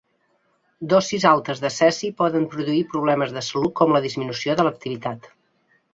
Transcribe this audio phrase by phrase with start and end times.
[0.93, 5.33] Dosis altes de cesi poden produir problemes de salut com la disminució de l'activitat.